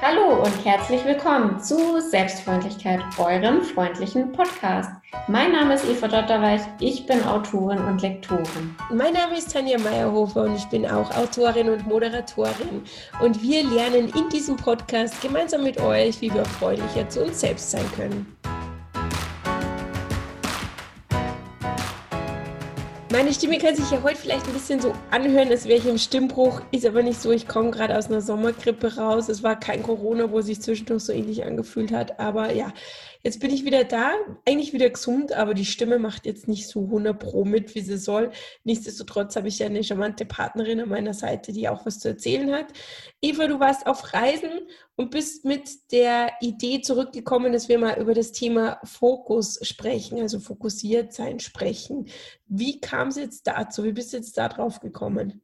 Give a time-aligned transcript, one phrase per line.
[0.00, 4.90] Hallo und herzlich willkommen zu Selbstfreundlichkeit, eurem freundlichen Podcast.
[5.26, 8.74] Mein Name ist Eva Dotterweich, ich bin Autorin und Lektorin.
[8.90, 12.84] Mein Name ist Tanja Meyerhofer und ich bin auch Autorin und Moderatorin.
[13.20, 17.70] Und wir lernen in diesem Podcast gemeinsam mit euch, wie wir freundlicher zu uns selbst
[17.70, 18.34] sein können.
[23.18, 25.98] Meine Stimme kann sich ja heute vielleicht ein bisschen so anhören, als wäre ich im
[25.98, 26.60] Stimmbruch.
[26.70, 27.32] Ist aber nicht so.
[27.32, 29.28] Ich komme gerade aus einer Sommergrippe raus.
[29.28, 32.20] Es war kein Corona, wo sich zwischendurch so ähnlich angefühlt hat.
[32.20, 32.72] Aber ja,
[33.28, 34.14] Jetzt bin ich wieder da,
[34.46, 37.98] eigentlich wieder gesund, aber die Stimme macht jetzt nicht so 100 Pro mit, wie sie
[37.98, 38.30] soll.
[38.64, 42.50] Nichtsdestotrotz habe ich ja eine charmante Partnerin an meiner Seite, die auch was zu erzählen
[42.50, 42.68] hat.
[43.20, 48.14] Eva, du warst auf Reisen und bist mit der Idee zurückgekommen, dass wir mal über
[48.14, 52.06] das Thema Fokus sprechen, also fokussiert sein sprechen.
[52.46, 53.84] Wie kam es jetzt dazu?
[53.84, 55.42] Wie bist du jetzt da drauf gekommen?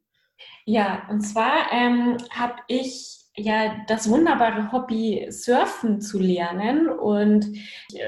[0.65, 6.87] Ja, und zwar ähm, habe ich ja das wunderbare Hobby Surfen zu lernen.
[6.89, 7.45] Und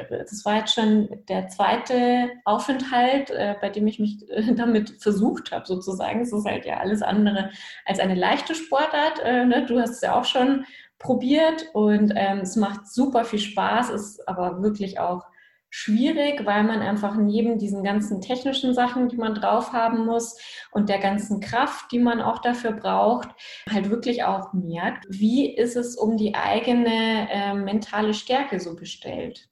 [0.09, 5.51] das war jetzt schon der zweite Aufenthalt, äh, bei dem ich mich äh, damit versucht
[5.51, 6.21] habe, sozusagen.
[6.21, 7.51] Es ist halt ja alles andere
[7.85, 9.19] als eine leichte Sportart.
[9.23, 9.65] Äh, ne?
[9.65, 10.65] Du hast es ja auch schon
[10.99, 15.25] probiert und ähm, es macht super viel Spaß, ist aber wirklich auch
[15.69, 20.37] schwierig, weil man einfach neben diesen ganzen technischen Sachen, die man drauf haben muss
[20.71, 23.29] und der ganzen Kraft, die man auch dafür braucht,
[23.69, 29.49] halt wirklich auch merkt, wie ist es um die eigene äh, mentale Stärke so bestellt.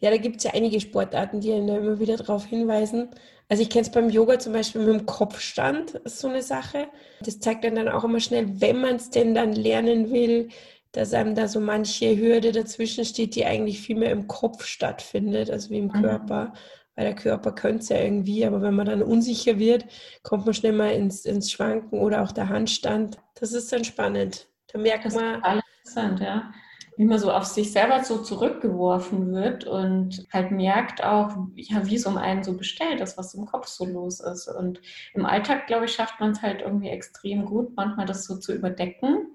[0.00, 3.08] Ja, da gibt es ja einige Sportarten, die da immer wieder darauf hinweisen.
[3.48, 6.88] Also ich kenne es beim Yoga zum Beispiel mit dem Kopfstand, ist so eine Sache.
[7.20, 10.50] Das zeigt dann, dann auch immer schnell, wenn man es denn dann lernen will,
[10.92, 15.50] dass einem da so manche Hürde dazwischen steht, die eigentlich viel mehr im Kopf stattfindet,
[15.50, 16.02] als wie im mhm.
[16.02, 16.52] Körper.
[16.96, 19.84] Weil der Körper könnte es ja irgendwie, aber wenn man dann unsicher wird,
[20.22, 23.18] kommt man schnell mal ins, ins Schwanken oder auch der Handstand.
[23.34, 24.48] Das ist dann spannend.
[24.72, 25.36] Da merkt das man.
[25.36, 26.50] Ist interessant, ja.
[26.96, 31.94] Wie man so auf sich selber so zurückgeworfen wird und halt merkt auch, ja, wie
[31.94, 34.48] es um einen so bestellt ist, was im Kopf so los ist.
[34.48, 34.80] Und
[35.14, 38.52] im Alltag, glaube ich, schafft man es halt irgendwie extrem gut, manchmal das so zu
[38.52, 39.28] überdecken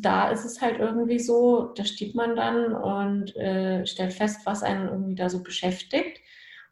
[0.00, 4.62] da ist es halt irgendwie so, da steht man dann und äh, stellt fest, was
[4.62, 6.20] einen irgendwie da so beschäftigt.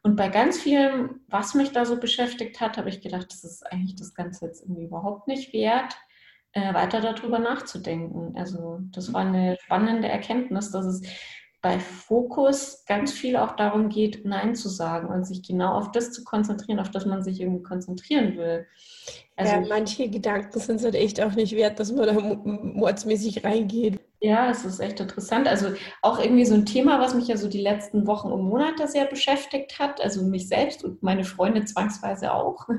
[0.03, 3.71] Und bei ganz vielem, was mich da so beschäftigt hat, habe ich gedacht, das ist
[3.71, 5.95] eigentlich das Ganze jetzt irgendwie überhaupt nicht wert,
[6.53, 8.35] äh, weiter darüber nachzudenken.
[8.35, 11.01] Also das war eine spannende Erkenntnis, dass es
[11.61, 16.11] bei Fokus ganz viel auch darum geht, Nein zu sagen und sich genau auf das
[16.11, 18.65] zu konzentrieren, auf das man sich irgendwie konzentrieren will.
[19.41, 22.13] Also, ja, manche Gedanken sind es halt echt auch nicht wert, dass man da
[22.43, 23.99] mordsmäßig reingeht.
[24.23, 25.47] Ja, es ist echt interessant.
[25.47, 25.69] Also
[26.03, 29.05] auch irgendwie so ein Thema, was mich ja so die letzten Wochen und Monate sehr
[29.05, 29.99] beschäftigt hat.
[29.99, 32.67] Also mich selbst und meine Freunde zwangsweise auch.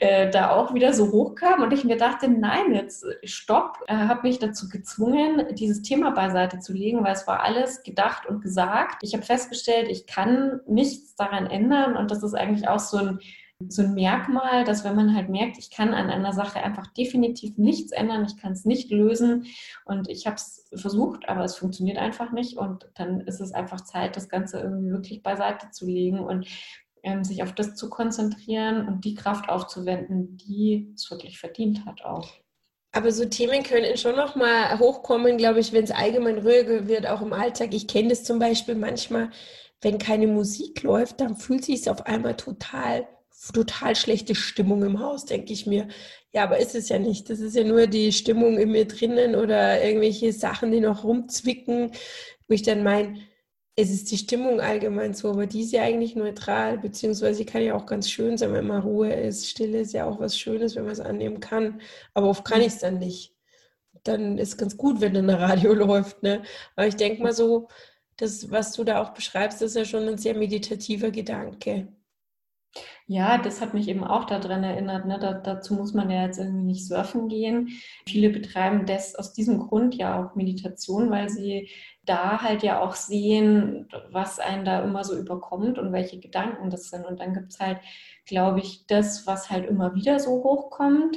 [0.00, 3.78] Äh, da auch wieder so hochkam und ich mir dachte, nein, jetzt stopp.
[3.86, 8.26] Äh, habe mich dazu gezwungen, dieses Thema beiseite zu legen, weil es war alles gedacht
[8.26, 8.96] und gesagt.
[9.02, 13.20] Ich habe festgestellt, ich kann nichts daran ändern und das ist eigentlich auch so ein
[13.68, 17.58] so ein Merkmal, dass wenn man halt merkt, ich kann an einer Sache einfach definitiv
[17.58, 19.46] nichts ändern, ich kann es nicht lösen
[19.84, 23.82] und ich habe es versucht, aber es funktioniert einfach nicht und dann ist es einfach
[23.82, 26.46] Zeit, das Ganze irgendwie wirklich beiseite zu legen und
[27.02, 32.04] ähm, sich auf das zu konzentrieren und die Kraft aufzuwenden, die es wirklich verdient hat
[32.04, 32.30] auch.
[32.94, 37.06] Aber so Themen können schon noch mal hochkommen, glaube ich, wenn es allgemein ruhiger wird,
[37.06, 37.72] auch im Alltag.
[37.72, 39.30] Ich kenne das zum Beispiel manchmal,
[39.80, 43.08] wenn keine Musik läuft, dann fühlt sich es auf einmal total
[43.50, 45.88] total schlechte Stimmung im Haus, denke ich mir.
[46.32, 47.28] Ja, aber ist es ja nicht.
[47.30, 51.92] Das ist ja nur die Stimmung in mir drinnen oder irgendwelche Sachen, die noch rumzwicken,
[52.48, 53.18] wo ich dann meine,
[53.76, 57.74] es ist die Stimmung allgemein so, aber die ist ja eigentlich neutral, beziehungsweise kann ja
[57.74, 59.48] auch ganz schön sein, wenn mal Ruhe ist.
[59.48, 61.80] Stille ist ja auch was Schönes, wenn man es annehmen kann.
[62.14, 63.34] Aber oft kann ich es dann nicht.
[64.04, 66.22] Dann ist ganz gut, wenn dann ein Radio läuft.
[66.22, 66.42] Ne?
[66.76, 67.68] Aber ich denke mal so,
[68.16, 71.88] das, was du da auch beschreibst, ist ja schon ein sehr meditativer Gedanke.
[73.06, 75.06] Ja, das hat mich eben auch daran erinnert.
[75.06, 75.18] Ne?
[75.18, 77.68] Da, dazu muss man ja jetzt irgendwie nicht surfen gehen.
[78.06, 81.68] Viele betreiben das aus diesem Grund ja auch Meditation, weil sie
[82.04, 86.90] da halt ja auch sehen, was einen da immer so überkommt und welche Gedanken das
[86.90, 87.04] sind.
[87.04, 87.80] Und dann gibt es halt,
[88.26, 91.16] glaube ich, das, was halt immer wieder so hochkommt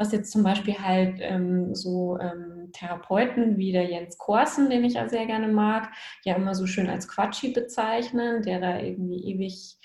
[0.00, 4.94] was jetzt zum Beispiel halt ähm, so ähm, Therapeuten wie der Jens Korsen, den ich
[4.94, 5.92] ja sehr gerne mag,
[6.24, 9.76] ja immer so schön als Quatschi bezeichnen, der da irgendwie ewig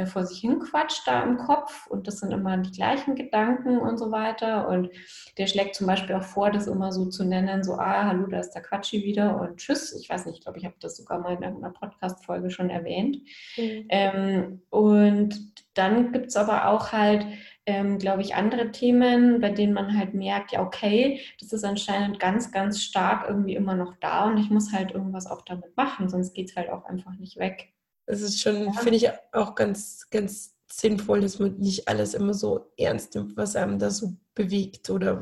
[0.00, 3.78] äh, vor sich hin quatscht da im Kopf und das sind immer die gleichen Gedanken
[3.78, 4.68] und so weiter.
[4.68, 4.90] Und
[5.36, 8.40] der schlägt zum Beispiel auch vor, das immer so zu nennen, so, ah, hallo, da
[8.40, 9.92] ist der Quatschi wieder und tschüss.
[9.92, 13.18] Ich weiß nicht, ich glaube, ich habe das sogar mal in einer Podcast-Folge schon erwähnt.
[13.56, 13.86] Mhm.
[13.88, 15.38] Ähm, und
[15.74, 17.26] dann gibt es aber auch halt,
[17.66, 22.18] ähm, glaube ich, andere Themen, bei denen man halt merkt, ja, okay, das ist anscheinend
[22.18, 26.08] ganz, ganz stark irgendwie immer noch da und ich muss halt irgendwas auch damit machen,
[26.08, 27.72] sonst geht es halt auch einfach nicht weg.
[28.10, 28.72] Das ist schon, ja.
[28.72, 33.54] finde ich, auch ganz, ganz sinnvoll, dass man nicht alles immer so ernst nimmt, was
[33.54, 35.12] einem da so bewegt oder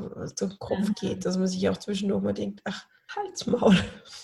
[0.40, 3.76] im Kopf geht, dass man sich auch zwischendurch mal denkt, ach, halt's Maul.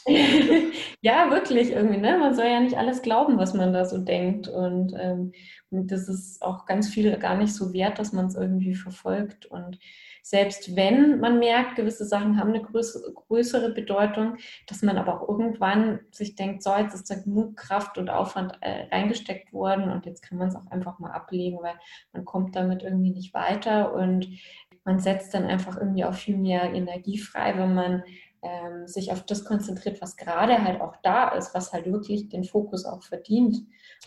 [1.00, 2.18] ja, wirklich irgendwie, ne?
[2.18, 4.48] Man soll ja nicht alles glauben, was man da so denkt.
[4.48, 5.32] Und, ähm,
[5.70, 9.46] und das ist auch ganz viel gar nicht so wert, dass man es irgendwie verfolgt.
[9.46, 9.78] Und
[10.26, 15.28] selbst wenn man merkt, gewisse Sachen haben eine größere, größere Bedeutung, dass man aber auch
[15.28, 20.06] irgendwann sich denkt, so, jetzt ist da genug Kraft und Aufwand äh, reingesteckt worden und
[20.06, 21.74] jetzt kann man es auch einfach mal ablegen, weil
[22.14, 24.26] man kommt damit irgendwie nicht weiter und
[24.84, 28.02] man setzt dann einfach irgendwie auch viel mehr Energie frei, wenn man
[28.40, 32.44] ähm, sich auf das konzentriert, was gerade halt auch da ist, was halt wirklich den
[32.44, 33.58] Fokus auch verdient.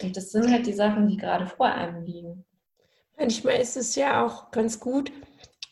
[0.01, 2.43] Und das sind halt die Sachen, die gerade vor einem liegen.
[3.19, 5.11] Manchmal ist es ja auch ganz gut,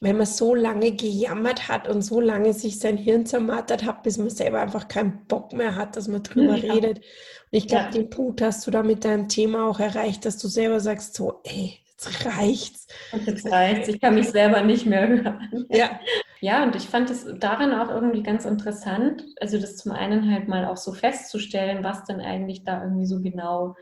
[0.05, 4.19] wenn man so lange gejammert hat und so lange sich sein Hirn zermartert hat, bis
[4.19, 6.73] man selber einfach keinen Bock mehr hat, dass man drüber ja.
[6.73, 6.99] redet.
[6.99, 7.05] Und
[7.49, 7.91] ich glaube, ja.
[7.91, 11.41] den Punkt hast du da mit deinem Thema auch erreicht, dass du selber sagst, so,
[11.43, 12.87] ey, jetzt reicht's.
[13.11, 13.87] Und jetzt reicht's.
[13.87, 15.65] Ich kann mich selber nicht mehr hören.
[15.69, 15.99] Ja.
[16.39, 20.47] Ja, und ich fand es daran auch irgendwie ganz interessant, also das zum einen halt
[20.47, 23.75] mal auch so festzustellen, was denn eigentlich da irgendwie so genau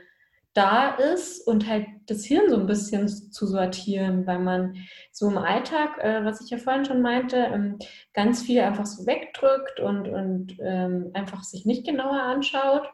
[0.54, 4.76] da ist und halt das Hirn so ein bisschen zu sortieren, weil man
[5.12, 7.80] so im Alltag, äh, was ich ja vorhin schon meinte, ähm,
[8.14, 12.88] ganz viel einfach so wegdrückt und, und ähm, einfach sich nicht genauer anschaut.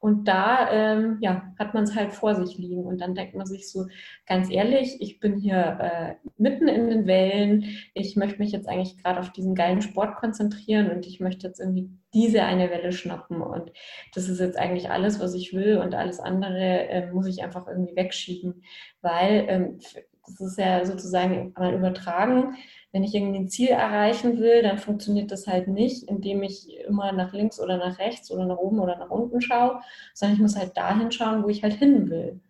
[0.00, 2.84] Und da ähm, ja, hat man es halt vor sich liegen.
[2.84, 3.86] Und dann denkt man sich so,
[4.26, 7.64] ganz ehrlich, ich bin hier äh, mitten in den Wellen.
[7.94, 11.60] Ich möchte mich jetzt eigentlich gerade auf diesen geilen Sport konzentrieren und ich möchte jetzt
[11.60, 13.40] irgendwie diese eine Welle schnappen.
[13.40, 13.72] Und
[14.14, 15.78] das ist jetzt eigentlich alles, was ich will.
[15.78, 18.62] Und alles andere äh, muss ich einfach irgendwie wegschieben.
[19.00, 19.78] Weil ähm,
[20.26, 22.56] das ist ja sozusagen mal übertragen
[22.96, 27.12] wenn ich irgendwie ein Ziel erreichen will, dann funktioniert das halt nicht, indem ich immer
[27.12, 29.82] nach links oder nach rechts oder nach oben oder nach unten schaue,
[30.14, 32.40] sondern ich muss halt dahin schauen, wo ich halt hin will.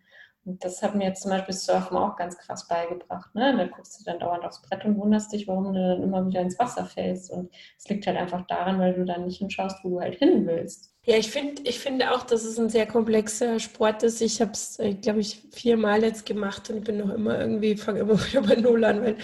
[0.45, 3.35] Und das hat mir jetzt zum Beispiel Surfen auch ganz krass beigebracht.
[3.35, 3.57] Ne?
[3.57, 6.43] Da guckst du dann dauernd aufs Brett und wunderst dich, warum du dann immer wieder
[6.43, 7.33] ins Wasser fällst.
[7.33, 10.47] Und es liegt halt einfach daran, weil du dann nicht hinschaust, wo du halt hin
[10.47, 10.96] willst.
[11.09, 14.21] Ja, ich, find, ich finde auch, dass es ein sehr komplexer Sport ist.
[14.21, 18.01] Ich habe es, äh, glaube ich, viermal jetzt gemacht und bin noch immer irgendwie, fange
[18.01, 19.17] immer wieder bei Null an, weil,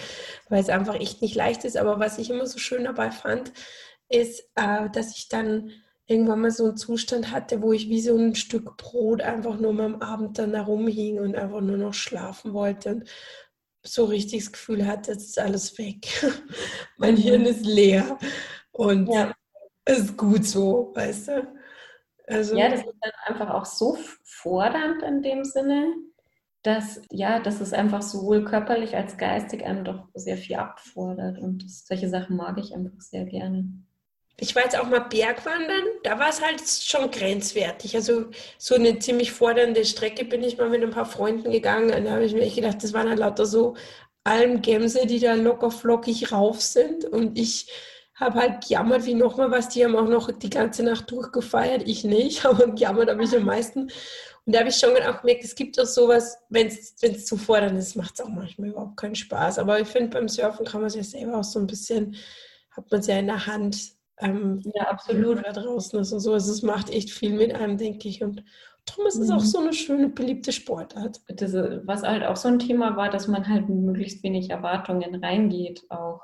[0.47, 1.75] weil es einfach echt nicht leicht ist.
[1.75, 3.51] Aber was ich immer so schön dabei fand,
[4.07, 5.71] ist, äh, dass ich dann
[6.05, 9.73] irgendwann mal so einen Zustand hatte, wo ich wie so ein Stück Brot einfach nur
[9.73, 13.09] mal am Abend dann herumhing und einfach nur noch schlafen wollte und
[13.85, 16.07] so richtig das Gefühl hatte, jetzt ist alles weg.
[16.97, 18.17] mein Hirn ist leer
[18.71, 19.33] und ja.
[19.83, 21.62] es ist gut so, weißt du?
[22.27, 25.93] Also, ja, das ist dann einfach auch so fordernd in dem Sinne,
[26.63, 31.37] dass, ja, dass es einfach sowohl körperlich als geistig einem doch sehr viel abfordert.
[31.37, 33.65] Und solche Sachen mag ich einfach sehr gerne.
[34.37, 37.95] Ich war jetzt auch mal Bergwandern, da war es halt schon grenzwertig.
[37.95, 38.25] Also
[38.57, 41.93] so eine ziemlich fordernde Strecke bin ich mal mit ein paar Freunden gegangen.
[41.93, 43.75] Und da habe ich mir echt gedacht, das waren halt lauter so
[44.23, 47.05] Almgämse, die da locker flockig rauf sind.
[47.05, 47.69] Und ich
[48.15, 52.03] habe halt gejammert wie nochmal was, die haben auch noch die ganze Nacht durchgefeiert, ich
[52.03, 53.89] nicht, aber gejammert habe ich am meisten.
[54.45, 57.77] Und da habe ich schon auch gemerkt, es gibt auch sowas, wenn es zu fordern
[57.77, 59.57] ist, macht es auch manchmal überhaupt keinen Spaß.
[59.57, 62.15] Aber ich finde, beim Surfen kann man es ja selber auch so ein bisschen,
[62.71, 65.45] hat man es ja in der Hand, ähm, ja, absolut.
[65.45, 66.33] da draußen ist und so.
[66.33, 68.21] Also es macht echt viel mit einem, denke ich.
[68.21, 68.43] Und
[68.85, 69.35] darum ist es mhm.
[69.35, 71.21] auch so eine schöne, beliebte Sportart.
[71.85, 75.85] Was halt auch so ein Thema war, dass man halt mit möglichst wenig Erwartungen reingeht
[75.89, 76.21] auch.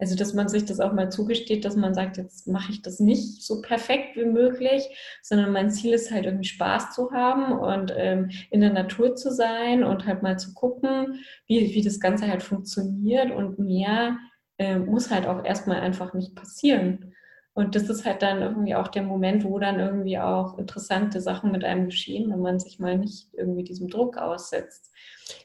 [0.00, 3.00] Also, dass man sich das auch mal zugesteht, dass man sagt, jetzt mache ich das
[3.00, 4.88] nicht so perfekt wie möglich,
[5.22, 9.30] sondern mein Ziel ist halt irgendwie Spaß zu haben und ähm, in der Natur zu
[9.30, 14.16] sein und halt mal zu gucken, wie, wie das Ganze halt funktioniert und mehr
[14.58, 17.14] äh, muss halt auch erstmal einfach nicht passieren.
[17.52, 21.50] Und das ist halt dann irgendwie auch der Moment, wo dann irgendwie auch interessante Sachen
[21.50, 24.92] mit einem geschehen, wenn man sich mal nicht irgendwie diesem Druck aussetzt.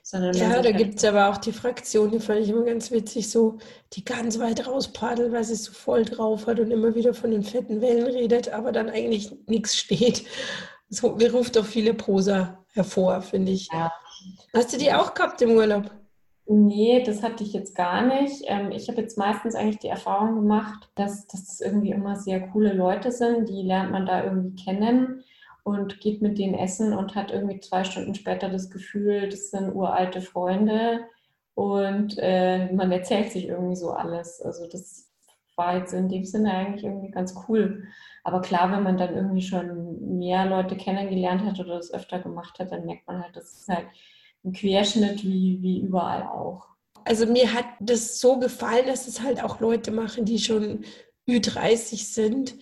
[0.04, 2.92] Sondern ja, da halt gibt es aber auch die Fraktion, die fand ich immer ganz
[2.92, 3.58] witzig, so,
[3.94, 7.32] die ganz weit rauspaddelt, weil sie es so voll drauf hat und immer wieder von
[7.32, 10.24] den fetten Wellen redet, aber dann eigentlich nichts steht.
[10.90, 13.68] Das ruft auch viele Prosa hervor, finde ich.
[13.74, 13.92] Ja.
[14.54, 15.90] Hast du die auch gehabt im Urlaub?
[16.48, 18.44] Nee, das hatte ich jetzt gar nicht.
[18.48, 22.50] Ähm, ich habe jetzt meistens eigentlich die Erfahrung gemacht, dass, dass das irgendwie immer sehr
[22.50, 25.24] coole Leute sind, die lernt man da irgendwie kennen.
[25.64, 29.76] und geht mit denen essen und hat irgendwie zwei Stunden später das Gefühl, das sind
[29.76, 31.06] uralte Freunde
[31.56, 34.42] und äh, man erzählt sich irgendwie so alles.
[34.42, 35.12] Also das
[35.58, 37.86] war jetzt in dem Sinne eigentlich irgendwie ganz cool.
[38.24, 42.60] Aber klar, wenn man dann irgendwie schon mehr Leute kennengelernt hat oder das öfter gemacht
[42.60, 43.88] hat, dann merkt man halt, das ist halt
[44.46, 46.68] ein Querschnitt wie, wie überall auch.
[47.04, 50.86] Also mir hat das so gefallen, dass es halt auch Leute machen, die schon
[51.28, 52.56] Ü30 sind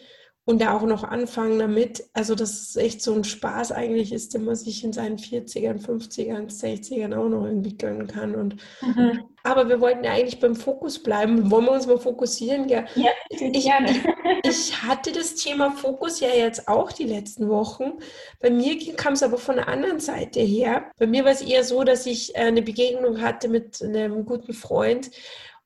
[0.45, 2.03] und da auch noch anfangen damit.
[2.13, 5.81] Also, dass es echt so ein Spaß eigentlich ist, den man sich in seinen 40ern,
[5.81, 8.35] 50ern, 60ern auch noch entwickeln kann.
[8.35, 9.23] Und, mhm.
[9.43, 11.49] Aber wir wollten ja eigentlich beim Fokus bleiben.
[11.49, 12.67] Wollen wir uns mal fokussieren?
[12.67, 13.41] Ja, ja ich,
[14.43, 17.93] ich hatte das Thema Fokus ja jetzt auch die letzten Wochen.
[18.41, 20.91] Bei mir kam es aber von der anderen Seite her.
[20.99, 25.09] Bei mir war es eher so, dass ich eine Begegnung hatte mit einem guten Freund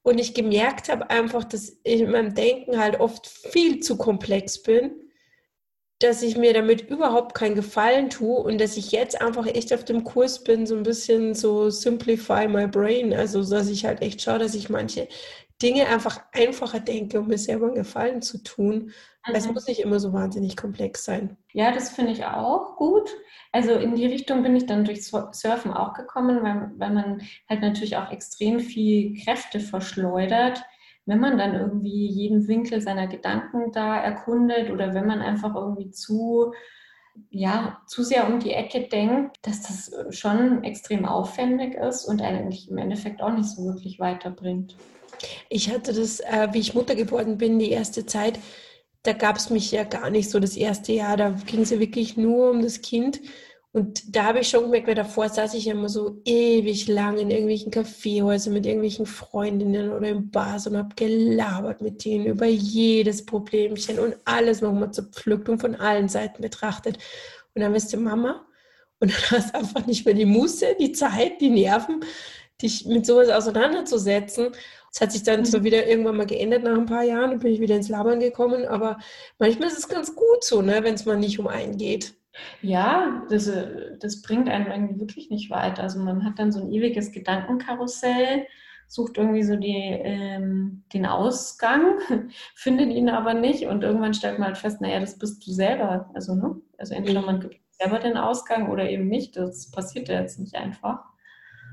[0.08, 4.64] und ich gemerkt habe einfach, dass ich in meinem Denken halt oft viel zu komplex
[4.64, 4.92] bin,
[6.00, 9.84] dass ich mir damit überhaupt keinen Gefallen tue und dass ich jetzt einfach echt auf
[9.84, 13.14] dem Kurs bin, so ein bisschen so simplify my brain.
[13.14, 15.10] Also, dass ich halt echt schaue, dass ich manche
[15.62, 18.92] Dinge einfach einfacher denke, um mir selber einen Gefallen zu tun.
[19.28, 19.36] Mhm.
[19.36, 21.38] Es muss nicht immer so wahnsinnig komplex sein.
[21.54, 23.10] Ja, das finde ich auch gut.
[23.52, 27.62] Also in die Richtung bin ich dann durch Surfen auch gekommen, weil, weil man halt
[27.62, 30.64] natürlich auch extrem viel Kräfte verschleudert,
[31.06, 35.90] wenn man dann irgendwie jeden Winkel seiner Gedanken da erkundet oder wenn man einfach irgendwie
[35.90, 36.54] zu,
[37.30, 42.70] ja, zu sehr um die Ecke denkt, dass das schon extrem aufwendig ist und eigentlich
[42.70, 44.76] im Endeffekt auch nicht so wirklich weiterbringt.
[45.50, 48.40] Ich hatte das, äh, wie ich Mutter geworden bin, die erste Zeit,
[49.04, 51.18] da gab es mich ja gar nicht so das erste Jahr.
[51.18, 53.22] Da ging es ja wirklich nur um das Kind.
[53.78, 57.20] Und da habe ich schon gemerkt, weil davor saß ich ja immer so ewig lang
[57.20, 62.48] in irgendwelchen Kaffeehäusern mit irgendwelchen Freundinnen oder im Bars und habe gelabert mit denen über
[62.48, 66.98] jedes Problemchen und alles nochmal zerpflückt und von allen Seiten betrachtet.
[67.54, 68.48] Und dann bist du Mama
[69.00, 72.04] und dann hast du einfach nicht mehr die Muße, die Zeit, die Nerven,
[72.60, 74.54] dich mit sowas auseinanderzusetzen.
[74.92, 75.66] Das hat sich dann so mhm.
[75.66, 77.30] wieder irgendwann mal geändert nach ein paar Jahren.
[77.30, 78.66] Dann bin ich wieder ins Labern gekommen.
[78.66, 78.98] Aber
[79.38, 82.16] manchmal ist es ganz gut so, ne, wenn es mal nicht um einen geht.
[82.62, 83.51] Ja, das,
[84.00, 85.84] das bringt einen irgendwie wirklich nicht weiter.
[85.84, 88.48] Also man hat dann so ein ewiges Gedankenkarussell,
[88.88, 92.00] sucht irgendwie so die, ähm, den Ausgang,
[92.56, 96.10] findet ihn aber nicht und irgendwann stellt man halt fest, naja, das bist du selber.
[96.13, 96.62] Also, ne?
[96.77, 99.36] also entweder man gibt selber den Ausgang oder eben nicht.
[99.36, 101.03] Das passiert ja jetzt nicht einfach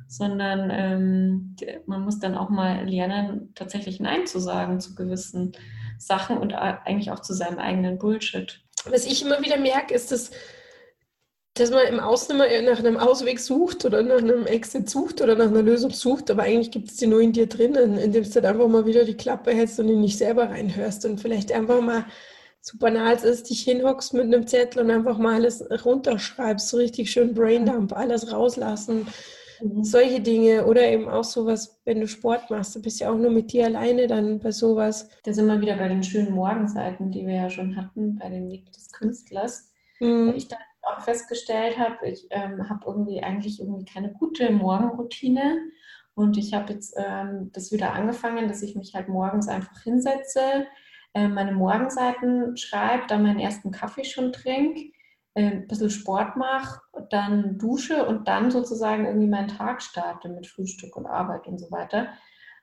[0.06, 1.56] sondern ähm,
[1.86, 5.52] man muss dann auch mal lernen, tatsächlich Nein zu sagen zu gewissen
[5.98, 8.60] Sachen und eigentlich auch zu seinem eigenen Bullshit.
[8.86, 10.30] Was ich immer wieder merke, ist, dass,
[11.54, 15.36] dass man im Außen immer nach einem Ausweg sucht oder nach einem Exit sucht oder
[15.36, 18.30] nach einer Lösung sucht, aber eigentlich gibt es die nur in dir drinnen, indem du
[18.30, 21.80] dann einfach mal wieder die Klappe hältst und in dich selber reinhörst und vielleicht einfach
[21.80, 22.04] mal
[22.60, 26.78] so banal es ist, dich hinhockst mit einem Zettel und einfach mal alles runterschreibst, so
[26.78, 29.06] richtig schön Braindump, alles rauslassen
[29.60, 29.84] Mhm.
[29.84, 33.30] Solche Dinge oder eben auch sowas, wenn du Sport machst, du bist ja auch nur
[33.30, 35.08] mit dir alleine dann bei sowas.
[35.24, 38.50] Da sind wir wieder bei den schönen Morgenseiten, die wir ja schon hatten, bei dem
[38.50, 39.72] Weg des Künstlers.
[40.00, 40.34] Mhm.
[40.36, 45.58] Ich dann auch festgestellt habe, ich ähm, habe irgendwie eigentlich irgendwie keine gute Morgenroutine.
[46.14, 50.66] Und ich habe jetzt ähm, das wieder angefangen, dass ich mich halt morgens einfach hinsetze,
[51.12, 54.92] äh, meine Morgenseiten schreibe, dann meinen ersten Kaffee schon trinke
[55.34, 60.46] äh, ein bisschen Sport mache, dann dusche und dann sozusagen irgendwie meinen Tag starte mit
[60.46, 62.08] Frühstück und Arbeit und so weiter.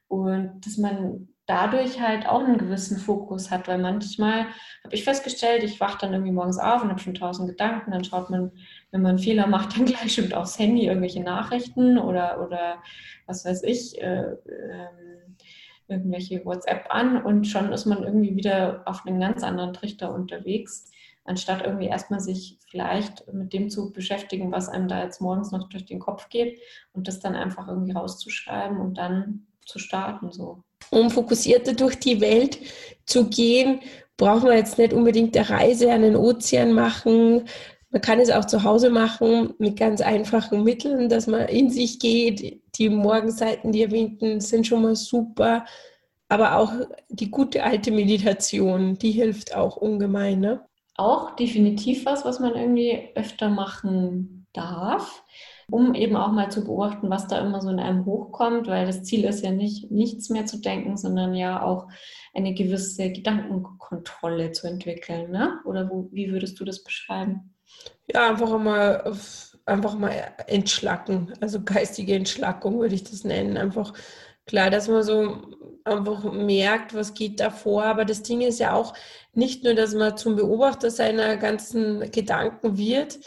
[0.07, 4.45] Und dass man dadurch halt auch einen gewissen Fokus hat, weil manchmal
[4.83, 8.03] habe ich festgestellt, ich wache dann irgendwie morgens auf und habe schon tausend Gedanken, dann
[8.03, 8.51] schaut man,
[8.91, 12.81] wenn man einen Fehler macht, dann gleich schon aufs Handy irgendwelche Nachrichten oder, oder
[13.25, 14.87] was weiß ich, äh, äh,
[15.87, 20.91] irgendwelche WhatsApp an und schon ist man irgendwie wieder auf einem ganz anderen Trichter unterwegs
[21.23, 25.69] anstatt irgendwie erstmal sich vielleicht mit dem zu beschäftigen, was einem da jetzt morgens noch
[25.69, 26.59] durch den Kopf geht
[26.93, 30.63] und das dann einfach irgendwie rauszuschreiben und dann zu starten so.
[30.89, 32.59] Um fokussierter durch die Welt
[33.05, 33.79] zu gehen,
[34.17, 37.45] brauchen wir jetzt nicht unbedingt eine Reise an den Ozean machen.
[37.89, 41.99] Man kann es auch zu Hause machen mit ganz einfachen Mitteln, dass man in sich
[41.99, 42.61] geht.
[42.75, 45.65] Die Morgenseiten, die erwähnten, sind schon mal super.
[46.29, 46.71] Aber auch
[47.09, 50.39] die gute alte Meditation, die hilft auch ungemein.
[50.39, 50.61] Ne?
[51.01, 55.23] auch definitiv was, was man irgendwie öfter machen darf,
[55.71, 59.03] um eben auch mal zu beobachten, was da immer so in einem hochkommt, weil das
[59.03, 61.87] Ziel ist ja nicht, nichts mehr zu denken, sondern ja auch
[62.33, 65.31] eine gewisse Gedankenkontrolle zu entwickeln.
[65.31, 65.59] Ne?
[65.65, 67.55] Oder wo, wie würdest du das beschreiben?
[68.13, 69.13] Ja, einfach mal,
[69.65, 70.13] einfach mal
[70.47, 73.57] entschlacken, also geistige Entschlackung würde ich das nennen.
[73.57, 73.93] Einfach
[74.45, 75.37] klar, dass man so
[75.85, 77.83] einfach merkt, was geht da vor.
[77.85, 78.93] Aber das Ding ist ja auch
[79.33, 83.19] nicht nur, dass man zum Beobachter seiner ganzen Gedanken wird,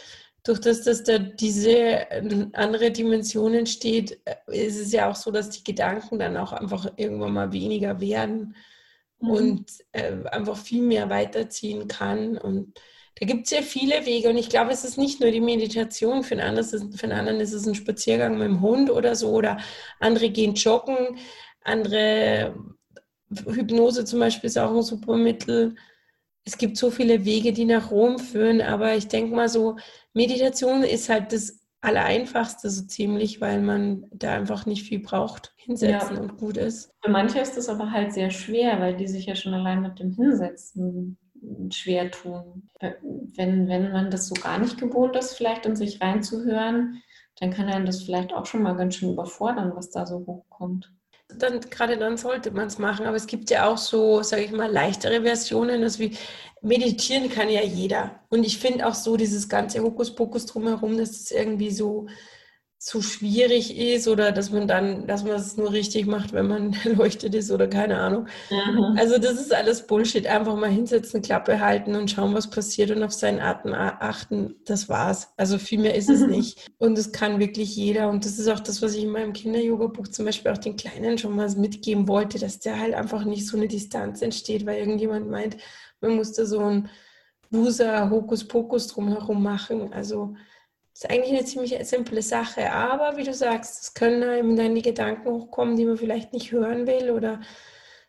[0.45, 2.07] durch das, dass da diese
[2.53, 7.33] andere Dimension entsteht, ist es ja auch so, dass die Gedanken dann auch einfach irgendwann
[7.33, 8.55] mal weniger werden
[9.19, 9.29] mhm.
[9.29, 12.37] und äh, einfach viel mehr weiterziehen kann.
[12.37, 12.79] Und
[13.19, 14.29] da gibt es ja viele Wege.
[14.29, 17.39] Und ich glaube, es ist nicht nur die Meditation, für einen, anderen, für einen anderen
[17.39, 19.31] ist es ein Spaziergang mit dem Hund oder so.
[19.31, 19.57] Oder
[19.99, 21.17] andere gehen joggen,
[21.63, 22.53] andere
[23.47, 25.75] Hypnose zum Beispiel ist auch ein super Mittel
[26.45, 29.77] es gibt so viele Wege, die nach Rom führen, aber ich denke mal so,
[30.13, 36.15] Meditation ist halt das Allereinfachste so ziemlich, weil man da einfach nicht viel braucht, hinsetzen
[36.15, 36.21] ja.
[36.21, 36.91] und gut ist.
[37.03, 39.99] Für manche ist das aber halt sehr schwer, weil die sich ja schon allein mit
[39.99, 41.17] dem Hinsetzen
[41.71, 42.69] schwer tun.
[42.79, 47.01] Wenn, wenn man das so gar nicht gewohnt ist, vielleicht in sich reinzuhören,
[47.39, 50.94] dann kann einen das vielleicht auch schon mal ganz schön überfordern, was da so hochkommt
[51.27, 53.05] dann gerade dann sollte man es machen.
[53.05, 55.83] Aber es gibt ja auch so, sage ich mal, leichtere Versionen.
[55.83, 56.17] Also wie
[56.61, 58.19] meditieren kann ja jeder.
[58.29, 62.07] Und ich finde auch so dieses ganze Hokuspokus drumherum, dass es irgendwie so
[62.85, 66.75] zu schwierig ist oder dass man dann, dass man es nur richtig macht, wenn man
[66.83, 68.27] leuchtet ist oder keine Ahnung.
[68.51, 68.95] Mhm.
[68.95, 70.27] Also das ist alles Bullshit.
[70.27, 74.57] Einfach mal hinsetzen, Klappe halten und schauen, was passiert und auf seinen Atem achten.
[74.65, 75.33] Das war's.
[75.35, 76.29] Also viel mehr ist es mhm.
[76.29, 76.69] nicht.
[76.77, 78.07] Und das kann wirklich jeder.
[78.07, 81.17] Und das ist auch das, was ich in meinem Kinder-Yoga-Buch zum Beispiel auch den Kleinen
[81.17, 85.27] schon mal mitgeben wollte, dass der halt einfach nicht so eine Distanz entsteht, weil irgendjemand
[85.27, 85.57] meint,
[86.01, 86.87] man muss da so ein
[87.49, 89.91] Loser Hokuspokus drumherum machen.
[89.91, 90.35] Also
[90.95, 92.71] ist eigentlich eine ziemlich simple Sache.
[92.71, 96.53] Aber wie du sagst, es können einem dann die Gedanken hochkommen, die man vielleicht nicht
[96.53, 97.41] hören will oder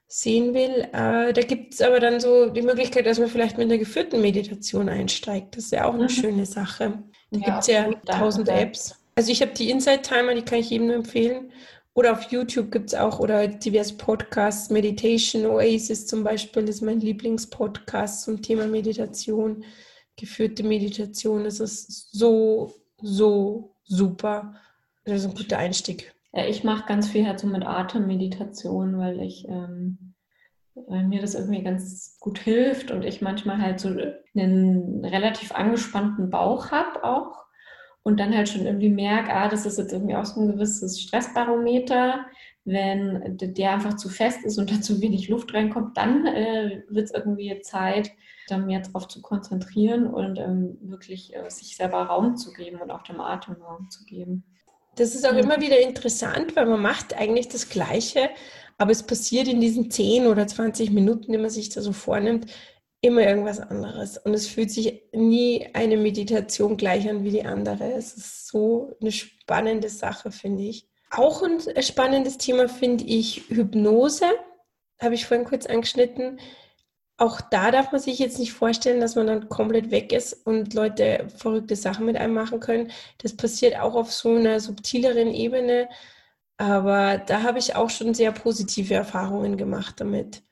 [0.07, 0.87] sehen will.
[0.93, 4.21] Äh, da gibt es aber dann so die Möglichkeit, dass man vielleicht mit einer geführten
[4.21, 5.57] Meditation einsteigt.
[5.57, 6.09] Das ist ja auch eine mhm.
[6.11, 7.03] schöne Sache.
[7.33, 8.95] Da ja, gibt es ja tausend Apps.
[9.17, 11.51] Also ich habe die Inside Timer, die kann ich jedem nur empfehlen.
[11.95, 14.71] Oder auf YouTube gibt es auch oder diverse Podcasts.
[14.71, 19.65] Meditation Oasis zum Beispiel ist mein Lieblingspodcast zum Thema Meditation
[20.17, 21.45] geführte Meditation.
[21.45, 24.55] Es ist so, so super.
[25.05, 26.15] Das ist ein guter Einstieg.
[26.33, 30.15] Ja, ich mache ganz viel halt so mit Atemmeditation, weil ich ähm,
[30.87, 33.89] weil mir das irgendwie ganz gut hilft und ich manchmal halt so
[34.35, 37.47] einen relativ angespannten Bauch habe auch
[38.03, 41.01] und dann halt schon irgendwie merke, ah, das ist jetzt irgendwie auch so ein gewisses
[41.01, 42.27] Stressbarometer.
[42.65, 47.07] Wenn der einfach zu fest ist und da zu wenig Luft reinkommt, dann äh, wird
[47.07, 48.11] es irgendwie Zeit,
[48.49, 52.91] da mehr darauf zu konzentrieren und ähm, wirklich äh, sich selber Raum zu geben und
[52.91, 54.45] auch dem Atem Raum zu geben.
[54.97, 55.41] Das ist auch ja.
[55.41, 58.31] immer wieder interessant, weil man macht eigentlich das Gleiche,
[58.79, 62.47] aber es passiert in diesen 10 oder 20 Minuten, die man sich da so vornimmt,
[63.01, 64.19] immer irgendwas anderes.
[64.19, 67.93] Und es fühlt sich nie eine Meditation gleich an wie die andere.
[67.93, 70.89] Es ist so eine spannende Sache, finde ich.
[71.11, 74.27] Auch ein spannendes Thema finde ich Hypnose.
[75.01, 76.39] Habe ich vorhin kurz angeschnitten
[77.19, 80.75] auch da darf man sich jetzt nicht vorstellen, dass man dann komplett weg ist und
[80.75, 82.91] Leute verrückte Sachen mit einem machen können.
[83.19, 85.89] Das passiert auch auf so einer subtileren Ebene.
[86.59, 90.43] Aber da habe ich auch schon sehr positive Erfahrungen gemacht damit.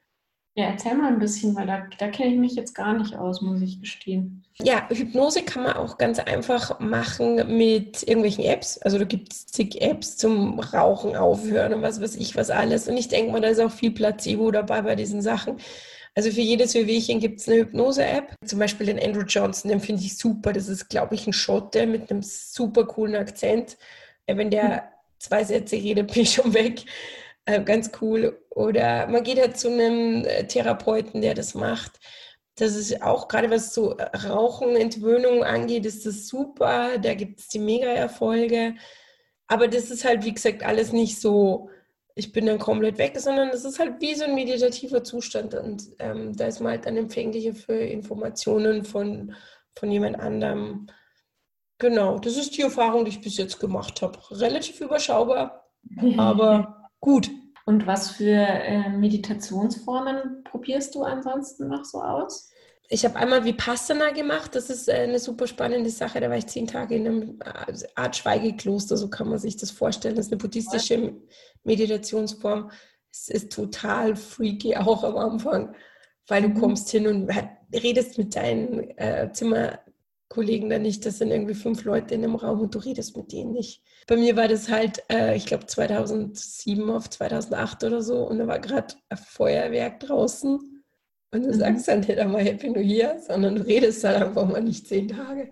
[0.57, 3.43] Ja, erzähl mal ein bisschen, weil da, da kenne ich mich jetzt gar nicht aus,
[3.43, 4.45] muss ich gestehen.
[4.63, 8.79] Ja, Hypnose kann man auch ganz einfach machen mit irgendwelchen Apps.
[8.79, 12.87] Also da gibt es zig Apps zum Rauchen aufhören und was weiß ich was alles.
[12.87, 15.57] Und ich denke mal, da ist auch viel Placebo dabei bei diesen Sachen.
[16.17, 18.37] Also für jedes Wehwehchen gibt es eine Hypnose-App.
[18.45, 20.53] Zum Beispiel den Andrew Johnson, den finde ich super.
[20.53, 23.77] Das ist, glaube ich, ein Schotte mit einem super coolen Akzent.
[24.27, 24.81] Äh, wenn der hm.
[25.19, 26.85] zwei Sätze redet, bin ich schon weg.
[27.47, 28.41] Äh, ganz cool.
[28.51, 31.99] Oder man geht halt zu einem äh, Therapeuten, der das macht.
[32.57, 33.97] Das ist auch gerade was so
[34.29, 36.99] Rauchen, Entwöhnung angeht, ist das super.
[36.99, 38.77] Da gibt es die Mega-Erfolge.
[39.49, 41.71] Aber das ist halt, wie gesagt, alles nicht so
[42.15, 45.91] ich bin dann komplett weg, sondern es ist halt wie so ein meditativer Zustand und
[45.99, 49.35] ähm, da ist man halt dann empfänglicher für Informationen von,
[49.77, 50.87] von jemand anderem.
[51.79, 54.19] Genau, das ist die Erfahrung, die ich bis jetzt gemacht habe.
[54.31, 55.69] Relativ überschaubar,
[56.17, 57.31] aber gut.
[57.67, 62.51] Und was für äh, Meditationsformen probierst du ansonsten noch so aus?
[62.89, 64.55] Ich habe einmal Vipassana gemacht.
[64.55, 66.21] Das ist äh, eine super spannende Sache.
[66.21, 69.71] Da war ich zehn Tage in einem äh, Art Schweigekloster, so kann man sich das
[69.71, 70.17] vorstellen.
[70.17, 71.15] Das ist eine buddhistische
[71.65, 72.71] Meditationsform.
[73.11, 75.75] Es ist total freaky auch am Anfang,
[76.27, 76.61] weil du mhm.
[76.61, 77.31] kommst hin und
[77.73, 81.07] redest mit deinen äh, Zimmerkollegen da nicht.
[81.07, 83.83] Das sind irgendwie fünf Leute in einem Raum und du redest mit denen nicht.
[84.07, 88.47] Bei mir war das halt, äh, ich glaube, 2007 auf 2008 oder so und da
[88.47, 90.74] war gerade ein Feuerwerk draußen
[91.35, 91.55] und du mhm.
[91.55, 95.09] sagst dann nicht einmal Happy New Year, sondern du redest dann einfach mal nicht zehn
[95.09, 95.51] Tage.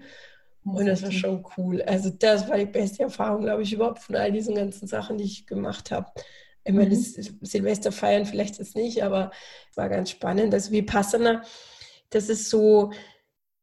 [0.65, 1.83] Und das war schon cool.
[1.83, 5.25] Also das war die beste Erfahrung, glaube ich, überhaupt von all diesen ganzen Sachen, die
[5.25, 6.07] ich gemacht habe.
[6.65, 9.33] Ich meine, das Silvester feiern vielleicht jetzt nicht, aber
[9.71, 10.55] es war ganz spannend.
[10.55, 11.43] Also Vipassana,
[12.11, 12.93] das ist so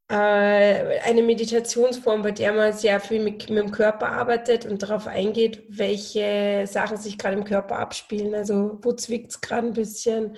[0.09, 5.07] äh, eine Meditationsform, bei der man sehr viel mit, mit dem Körper arbeitet und darauf
[5.07, 8.35] eingeht, welche Sachen sich gerade im Körper abspielen.
[8.35, 10.35] Also wo zwickt es gerade ein bisschen,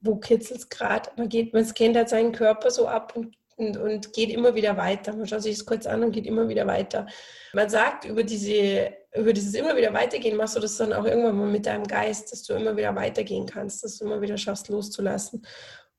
[0.00, 1.10] wo kitzelt es gerade.
[1.16, 4.76] Man, geht, man scannt halt seinen Körper so ab und, und, und geht immer wieder
[4.76, 5.14] weiter.
[5.14, 7.06] Man schaut sich das kurz an und geht immer wieder weiter.
[7.52, 11.36] Man sagt, über, diese, über dieses immer wieder weitergehen machst du das dann auch irgendwann
[11.36, 14.68] mal mit deinem Geist, dass du immer wieder weitergehen kannst, dass du immer wieder schaffst,
[14.68, 15.46] loszulassen.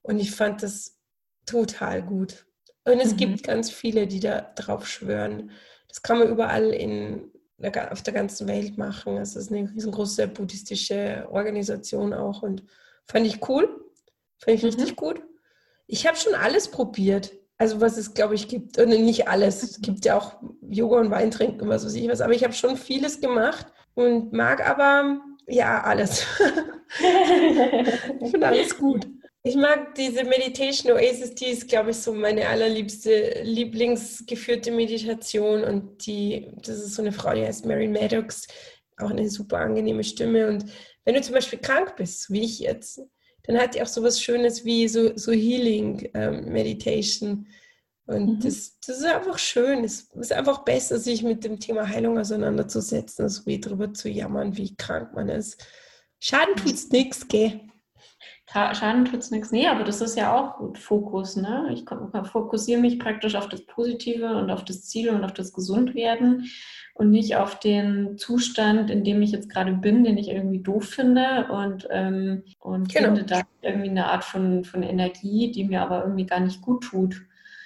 [0.01, 0.97] Und ich fand das
[1.45, 2.45] total gut.
[2.83, 3.17] Und es mhm.
[3.17, 5.51] gibt ganz viele, die da drauf schwören.
[5.87, 7.31] Das kann man überall in,
[7.91, 9.17] auf der ganzen Welt machen.
[9.17, 12.63] Es ist eine riesengroße buddhistische Organisation auch und
[13.05, 13.90] fand ich cool.
[14.43, 14.69] Fand ich mhm.
[14.69, 15.21] richtig gut.
[15.87, 17.31] Ich habe schon alles probiert.
[17.57, 18.79] Also was es, glaube ich, gibt.
[18.79, 19.61] Und nicht alles.
[19.61, 22.21] Es gibt ja auch Yoga und Weintrinken und was weiß ich was.
[22.21, 26.25] Aber ich habe schon vieles gemacht und mag aber ja alles.
[26.99, 29.07] ich finde alles gut.
[29.43, 35.63] Ich mag diese Meditation Oasis, die ist, glaube ich, so meine allerliebste, lieblingsgeführte Meditation.
[35.63, 38.47] Und die, das ist so eine Frau, die heißt Mary Maddox,
[38.97, 40.47] auch eine super angenehme Stimme.
[40.47, 40.65] Und
[41.05, 43.01] wenn du zum Beispiel krank bist, wie ich jetzt,
[43.43, 47.47] dann hat die auch so was Schönes wie so, so Healing ähm, Meditation.
[48.05, 48.39] Und mhm.
[48.41, 49.83] das, das ist einfach schön.
[49.83, 54.57] Es ist einfach besser, sich mit dem Thema Heilung auseinanderzusetzen, als wie darüber zu jammern,
[54.57, 55.65] wie krank man ist.
[56.19, 57.61] Schaden tut's nichts, gell?
[58.51, 59.51] Schaden tut's nichts.
[59.51, 61.37] Nee, aber das ist ja auch gut Fokus.
[61.37, 61.69] Ne?
[61.71, 61.85] Ich
[62.31, 66.49] fokussiere mich praktisch auf das Positive und auf das Ziel und auf das Gesundwerden
[67.01, 70.85] und nicht auf den Zustand, in dem ich jetzt gerade bin, den ich irgendwie doof
[70.85, 73.07] finde und, ähm, und genau.
[73.07, 76.83] finde da irgendwie eine Art von, von Energie, die mir aber irgendwie gar nicht gut
[76.83, 77.15] tut,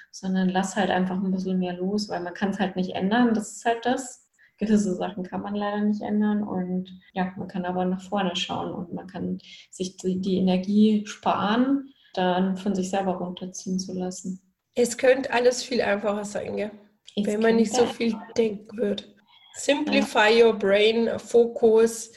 [0.09, 3.33] sondern lass halt einfach ein bisschen mehr los, weil man kann es halt nicht ändern.
[3.33, 4.25] Das ist halt das
[4.57, 8.71] gewisse Sachen kann man leider nicht ändern und ja, man kann aber nach vorne schauen
[8.71, 14.39] und man kann sich die, die Energie sparen, dann von sich selber runterziehen zu lassen.
[14.75, 16.71] Es könnte alles viel einfacher sein, gell?
[17.17, 19.14] wenn man nicht so viel denken würde.
[19.55, 20.45] Simplify ja.
[20.45, 22.11] your brain, Fokus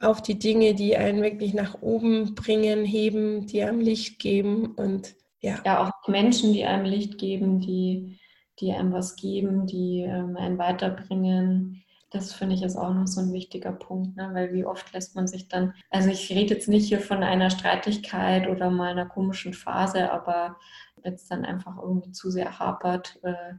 [0.00, 5.14] auf die Dinge, die einen wirklich nach oben bringen, heben, die einem Licht geben und
[5.40, 5.60] ja.
[5.64, 8.18] Ja, auch Menschen, die einem Licht geben, die
[8.60, 11.82] die einem was geben, die ähm, einen weiterbringen.
[12.10, 14.30] Das finde ich ist auch noch so ein wichtiger Punkt, ne?
[14.32, 17.50] weil wie oft lässt man sich dann, also ich rede jetzt nicht hier von einer
[17.50, 20.56] Streitigkeit oder mal einer komischen Phase, aber
[21.02, 23.54] wenn es dann einfach irgendwie zu sehr hapert, äh,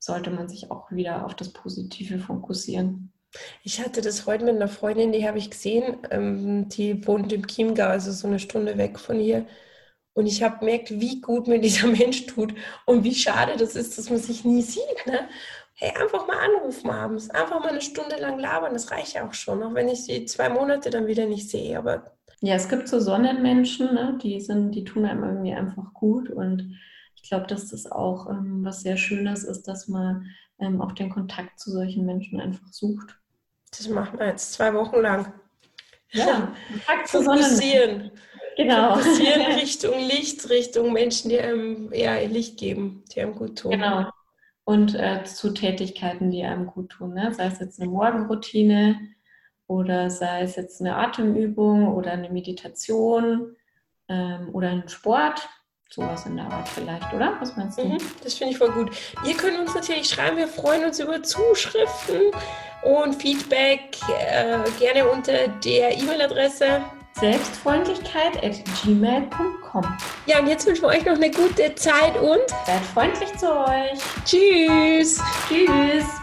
[0.00, 3.12] sollte man sich auch wieder auf das Positive fokussieren.
[3.62, 7.46] Ich hatte das heute mit einer Freundin, die habe ich gesehen, ähm, die wohnt im
[7.46, 9.46] Chiemgau, also so eine Stunde weg von hier.
[10.14, 12.54] Und ich habe gemerkt, wie gut mir dieser Mensch tut
[12.86, 15.06] und wie schade das ist, dass man sich nie sieht.
[15.06, 15.28] Ne?
[15.74, 19.32] Hey, einfach mal anrufen abends, einfach mal eine Stunde lang labern, das reicht ja auch
[19.34, 21.78] schon, auch wenn ich sie zwei Monate dann wieder nicht sehe.
[21.78, 24.18] Aber ja, es gibt so Sonnenmenschen, ne?
[24.22, 26.78] die sind, die tun einem irgendwie einfach gut und
[27.22, 30.26] ich glaube, dass das auch ähm, was sehr Schönes ist, dass man
[30.58, 33.18] ähm, auch den Kontakt zu solchen Menschen einfach sucht.
[33.76, 35.32] Das machen wir jetzt zwei Wochen lang.
[36.12, 38.10] Ja, Kontakt zu Sonnenmenschen.
[38.56, 38.96] Genau.
[38.96, 43.72] Fokussieren Richtung Licht, Richtung Menschen, die einem eher Licht geben, die einem gut tun.
[43.72, 44.10] Genau.
[44.64, 47.14] Und äh, zu Tätigkeiten, die einem gut tun.
[47.14, 47.32] Ne?
[47.32, 49.00] Sei es jetzt eine Morgenroutine
[49.66, 53.56] oder sei es jetzt eine Atemübung oder eine Meditation
[54.08, 55.48] ähm, oder ein Sport.
[55.92, 57.36] Sowas in der Art vielleicht, oder?
[57.40, 57.84] Was meinst du?
[57.84, 58.90] Mhm, das finde ich voll gut.
[59.26, 62.30] Ihr könnt uns natürlich schreiben, wir freuen uns über Zuschriften
[62.82, 66.82] und Feedback äh, gerne unter der E-Mail-Adresse
[67.18, 69.84] selbstfreundlichkeit at gmail.com.
[70.26, 73.98] Ja, und jetzt wünschen wir euch noch eine gute Zeit und seid freundlich zu euch.
[74.24, 75.20] Tschüss.
[75.48, 76.19] Tschüss.